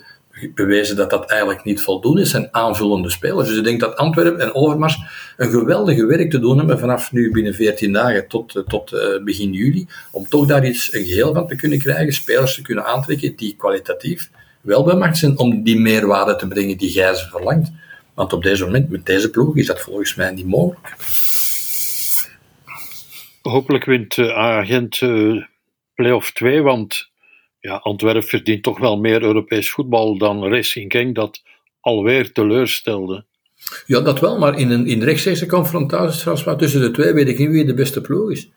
bewezen 0.54 0.96
dat 0.96 1.10
dat 1.10 1.30
eigenlijk 1.30 1.64
niet 1.64 1.82
voldoende 1.82 2.20
is. 2.20 2.30
zijn 2.30 2.48
aanvullende 2.50 3.10
spelers. 3.10 3.48
Dus 3.48 3.58
ik 3.58 3.64
denk 3.64 3.80
dat 3.80 3.96
Antwerpen 3.96 4.40
en 4.40 4.54
Overmars 4.54 4.98
een 5.36 5.50
geweldige 5.50 6.06
werk 6.06 6.30
te 6.30 6.38
doen 6.38 6.58
hebben 6.58 6.78
vanaf 6.78 7.12
nu 7.12 7.30
binnen 7.30 7.54
14 7.54 7.92
dagen 7.92 8.28
tot, 8.28 8.56
eh, 8.56 8.62
tot 8.62 8.92
uh, 8.92 9.22
begin 9.24 9.52
juli. 9.52 9.86
Om 10.10 10.28
toch 10.28 10.46
daar 10.46 10.66
iets, 10.66 10.94
een 10.94 11.04
geheel 11.04 11.32
van 11.34 11.48
te 11.48 11.56
kunnen 11.56 11.78
krijgen, 11.78 12.12
spelers 12.12 12.54
te 12.54 12.62
kunnen 12.62 12.84
aantrekken 12.84 13.36
die 13.36 13.56
kwalitatief 13.56 14.30
wel 14.60 14.84
bij 14.84 14.94
macht 14.94 15.16
zijn 15.16 15.38
om 15.38 15.62
die 15.62 15.80
meerwaarde 15.80 16.36
te 16.36 16.48
brengen 16.48 16.78
die 16.78 16.90
Gijzer 16.90 17.28
verlangt. 17.28 17.72
Want 18.14 18.32
op 18.32 18.42
deze 18.42 18.64
moment, 18.64 18.90
met 18.90 19.06
deze 19.06 19.30
ploeg, 19.30 19.56
is 19.56 19.66
dat 19.66 19.80
volgens 19.80 20.14
mij 20.14 20.30
niet 20.30 20.46
mogelijk. 20.46 20.96
Hopelijk 23.42 23.84
wint 23.84 24.16
uh, 24.16 24.36
Agent 24.36 25.00
uh, 25.00 25.42
play-off 26.00 26.32
2, 26.32 26.62
want 26.62 27.10
ja, 27.58 27.74
Antwerpen 27.74 28.22
verdient 28.22 28.62
toch 28.62 28.78
wel 28.78 28.96
meer 28.98 29.22
Europees 29.22 29.70
voetbal 29.70 30.18
dan 30.18 30.44
Racing 30.44 30.92
Genk, 30.92 31.14
dat 31.14 31.42
alweer 31.80 32.32
teleurstelde. 32.32 33.24
Ja, 33.86 34.00
dat 34.00 34.20
wel, 34.20 34.38
maar 34.38 34.58
in 34.58 34.70
een 34.70 34.86
in 34.86 35.02
rechtstreekse 35.02 35.46
confrontatie 35.46 36.56
tussen 36.56 36.80
de 36.80 36.90
twee 36.90 37.12
weet 37.12 37.28
ik 37.28 37.38
niet 37.38 37.50
wie 37.50 37.64
de 37.64 37.74
beste 37.74 38.00
ploeg 38.00 38.30
is. 38.30 38.50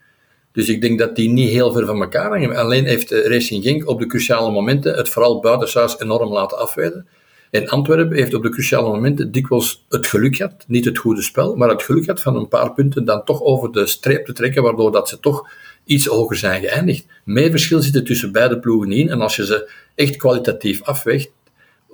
Dus 0.51 0.69
ik 0.69 0.81
denk 0.81 0.99
dat 0.99 1.15
die 1.15 1.29
niet 1.29 1.49
heel 1.49 1.71
ver 1.71 1.85
van 1.85 2.01
elkaar 2.01 2.29
hangen. 2.29 2.55
Alleen 2.55 2.85
heeft 2.85 3.11
Racing 3.11 3.63
Genk 3.63 3.87
op 3.87 3.99
de 3.99 4.07
cruciale 4.07 4.51
momenten 4.51 4.93
het 4.95 5.09
vooral 5.09 5.41
buitenshuis 5.41 5.99
enorm 5.99 6.31
laten 6.31 6.57
afwijden. 6.57 7.07
En 7.51 7.69
Antwerpen 7.69 8.17
heeft 8.17 8.33
op 8.33 8.43
de 8.43 8.49
cruciale 8.49 8.89
momenten 8.89 9.31
dikwijls 9.31 9.85
het 9.89 10.07
geluk 10.07 10.35
gehad, 10.35 10.65
niet 10.67 10.85
het 10.85 10.97
goede 10.97 11.21
spel, 11.21 11.55
maar 11.55 11.69
het 11.69 11.83
geluk 11.83 12.03
gehad 12.03 12.21
van 12.21 12.35
een 12.35 12.47
paar 12.47 12.73
punten 12.73 13.05
dan 13.05 13.23
toch 13.23 13.41
over 13.41 13.71
de 13.71 13.87
streep 13.87 14.25
te 14.25 14.33
trekken, 14.33 14.63
waardoor 14.63 14.91
dat 14.91 15.09
ze 15.09 15.19
toch 15.19 15.49
iets 15.85 16.05
hoger 16.05 16.37
zijn 16.37 16.61
geëindigd. 16.61 17.05
Meer 17.23 17.49
verschil 17.49 17.81
zit 17.81 17.95
er 17.95 18.03
tussen 18.03 18.31
beide 18.31 18.59
ploegen 18.59 18.91
in. 18.91 19.09
En 19.09 19.21
als 19.21 19.35
je 19.35 19.45
ze 19.45 19.71
echt 19.95 20.15
kwalitatief 20.15 20.83
afweegt, 20.83 21.31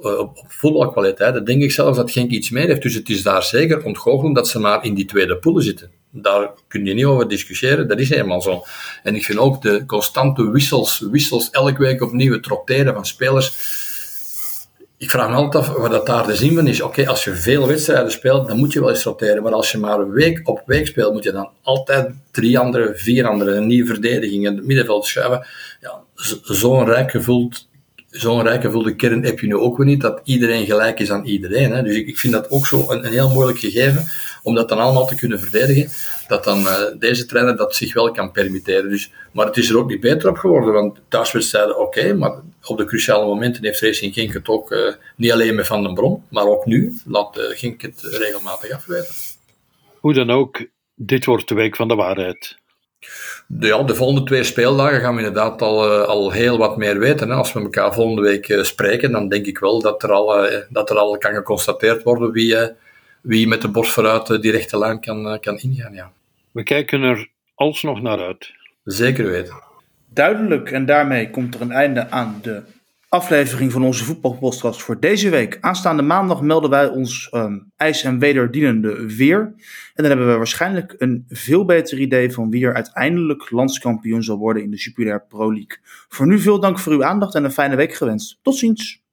eh, 0.04 0.18
op 0.20 0.38
voetbalkwaliteit, 0.48 1.34
dan 1.34 1.44
denk 1.44 1.62
ik 1.62 1.72
zelfs 1.72 1.98
dat 1.98 2.12
Genk 2.12 2.32
iets 2.32 2.50
meer 2.50 2.68
heeft. 2.68 2.82
Dus 2.82 2.94
het 2.94 3.10
is 3.10 3.24
daar 3.24 3.44
zeker 3.44 3.84
ontgoocheld 3.84 4.36
dat 4.36 4.48
ze 4.48 4.60
maar 4.60 4.84
in 4.84 4.94
die 4.94 5.06
tweede 5.06 5.38
poelen 5.38 5.64
zitten. 5.64 5.92
Daar 6.12 6.50
kun 6.68 6.86
je 6.86 6.94
niet 6.94 7.06
over 7.06 7.28
discussiëren, 7.28 7.88
dat 7.88 8.00
is 8.00 8.10
helemaal 8.10 8.42
zo. 8.42 8.64
En 9.04 9.16
ik 9.16 9.24
vind 9.24 9.40
ook 9.40 9.62
de 9.62 9.86
constante 9.86 10.52
wissels, 10.52 11.08
wissels 11.12 11.50
elke 11.50 11.82
week 11.82 12.02
opnieuw, 12.02 12.34
het 12.34 12.46
roteren 12.46 12.94
van 12.94 13.06
spelers, 13.06 13.48
ik 15.00 15.10
vraag 15.10 15.30
me 15.30 15.36
altijd 15.36 15.64
af 15.64 15.78
wat 15.78 15.92
dat 15.92 16.06
daar 16.06 16.28
de 16.28 16.36
zin 16.36 16.56
van 16.56 16.68
is. 16.68 16.82
Oké, 16.82 17.08
als 17.08 17.24
je 17.24 17.34
veel 17.34 17.68
wedstrijden 17.68 18.12
speelt, 18.12 18.48
dan 18.48 18.58
moet 18.58 18.74
je 18.74 18.80
wel 18.80 18.90
eens 18.90 19.04
roteren. 19.04 19.44
Maar 19.44 19.54
als 19.54 19.72
je 19.72 19.78
maar 19.78 20.12
week 20.12 20.42
op 20.44 20.62
week 20.66 20.88
speelt, 20.88 21.14
moet 21.14 21.24
je 21.24 21.32
dan 21.32 21.50
altijd 21.62 22.12
drie 22.32 22.60
andere, 22.60 22.92
vier 22.96 23.28
andere, 23.28 23.52
een 23.52 23.68
nieuwe 23.68 23.88
verdediging 23.88 24.46
in 24.46 24.56
het 24.56 24.66
middenveld 24.66 25.06
schuiven. 25.06 25.48
Ja, 25.82 26.04
zo'n 26.44 26.86
rijk 26.86 27.12
gevuld 27.12 27.68
zo'n 28.10 28.44
rijk 28.44 28.62
gevulde 28.62 28.96
kern 28.96 29.24
heb 29.24 29.40
je 29.40 29.48
nu 29.48 29.56
ook 29.56 29.78
weer 29.78 29.86
niet, 29.86 30.02
dat 30.02 30.22
iedereen 30.24 30.66
gelijk 30.66 31.00
is 31.00 31.12
aan 31.12 31.26
iedereen. 31.26 31.72
Hè. 31.72 31.84
Dus 31.84 31.96
ik, 31.96 32.08
ik 32.08 32.18
vind 32.18 32.34
dat 32.34 32.52
ook 32.52 32.68
zo 32.68 32.86
een, 32.90 33.06
een, 33.06 33.12
heel 33.12 33.30
moeilijk 33.30 33.60
gegeven, 33.60 34.06
om 34.44 34.56
dat 34.56 34.70
dan 34.70 34.78
allemaal 34.78 35.08
te 35.08 35.16
kunnen 35.16 35.40
verdedigen, 35.40 35.92
dat 36.28 36.44
dan 36.44 36.60
uh, 36.60 36.82
deze 37.00 37.26
trainer 37.26 37.58
dat 37.58 37.76
zich 37.76 37.94
wel 37.94 38.12
kan 38.12 38.32
permitteren. 38.32 38.90
Dus, 38.90 39.12
maar 39.32 39.46
het 39.46 39.58
is 39.58 39.70
er 39.70 39.78
ook 39.78 39.90
niet 39.90 40.00
beter 40.00 40.30
op 40.30 40.38
geworden, 40.38 40.74
want 40.74 41.00
thuiswedstrijden 41.08 41.80
oké, 41.80 42.14
maar 42.14 42.42
op 42.64 42.78
de 42.78 42.86
cruciale 42.86 43.26
momenten 43.26 43.64
heeft 43.64 43.82
Racing 43.82 44.14
Genk 44.14 44.34
het 44.34 44.48
ook, 44.48 44.72
uh, 44.72 44.94
niet 45.16 45.32
alleen 45.32 45.56
met 45.56 45.68
Van 45.68 45.84
den 45.84 45.94
Bron, 45.94 46.24
maar 46.30 46.46
ook 46.46 46.66
nu, 46.66 47.00
laat 47.06 47.38
uh, 47.38 47.74
het 47.78 48.02
regelmatig 48.02 48.72
afwijten. 48.72 49.14
Hoe 50.00 50.14
dan 50.14 50.30
ook, 50.30 50.66
dit 50.96 51.26
wordt 51.26 51.48
de 51.48 51.56
week 51.56 51.76
van 51.76 51.88
de 51.88 51.96
waarheid. 51.96 52.58
De, 53.48 53.68
ja, 53.68 53.84
de 53.84 53.96
volgende 53.96 54.24
twee 54.24 54.44
speeldagen 54.44 55.00
gaan 55.00 55.16
we 55.16 55.24
inderdaad 55.24 55.62
al, 55.62 56.02
uh, 56.02 56.08
al 56.08 56.32
heel 56.32 56.58
wat 56.58 56.78
meer 56.78 57.00
weten. 57.00 57.30
Hè. 57.30 57.36
Als 57.36 57.54
we 57.54 57.60
elkaar 57.60 57.94
volgende 57.94 58.22
week 58.22 58.50
uh, 58.50 58.64
spreken, 58.64 59.12
dan 59.12 59.30
denk 59.30 59.46
ik 59.46 59.60
wel 59.60 59.82
dat 59.82 60.04
er 60.04 60.12
al, 60.12 60.52
uh, 60.52 60.58
dat 60.70 60.90
er 60.90 60.98
al 60.98 61.18
kan 61.18 61.34
geconstateerd 61.34 62.04
worden 62.04 62.32
wie, 62.32 62.58
wie 63.22 63.48
met 63.48 63.62
de 63.62 63.68
borst 63.68 63.92
vooruit 63.92 64.42
die 64.42 64.52
rechte 64.52 64.78
lijn 64.78 65.00
kan, 65.00 65.40
kan 65.40 65.58
ingaan. 65.58 65.94
Ja. 65.94 66.12
We 66.52 66.64
kijken 66.64 67.02
er 67.02 67.30
alsnog 67.56 68.02
naar 68.02 68.20
uit. 68.20 68.52
Zeker 68.84 69.26
weten. 69.26 69.64
Duidelijk, 70.14 70.72
en 70.72 70.86
daarmee 70.86 71.30
komt 71.30 71.56
er 71.56 71.62
een 71.62 71.72
einde 71.72 72.10
aan 72.10 72.40
de 72.42 72.62
aflevering 73.10 73.72
van 73.72 73.84
onze 73.84 74.04
voetbalpodcast 74.04 74.82
voor 74.82 75.00
deze 75.00 75.30
week. 75.30 75.58
Aanstaande 75.62 76.02
maandag 76.02 76.42
melden 76.42 76.70
wij 76.70 76.88
ons 76.88 77.30
um, 77.34 77.72
ijs- 77.76 78.04
en 78.04 78.20
wederdienende 78.20 79.16
weer. 79.16 79.40
En 79.40 79.56
dan 79.94 80.06
hebben 80.06 80.28
we 80.28 80.38
waarschijnlijk 80.38 80.96
een 80.98 81.26
veel 81.28 81.66
beter 81.66 82.00
idee 82.00 82.32
van 82.34 82.50
wie 82.50 82.66
er 82.66 82.74
uiteindelijk 82.74 83.50
landskampioen 83.52 84.24
zal 84.24 84.38
worden 84.38 84.64
in 84.64 84.72
de 84.72 84.78
Jupiler 84.78 85.26
Pro 85.28 85.54
League. 85.54 85.78
Voor 86.08 86.28
nu 86.28 86.40
veel 86.40 86.60
dank 86.60 86.80
voor 86.80 86.92
uw 86.92 87.04
aandacht 87.04 87.36
en 87.36 87.44
een 87.44 87.52
fijne 87.52 87.76
week 87.76 87.94
gewenst. 87.94 88.40
Tot 88.42 88.56
ziens! 88.56 89.09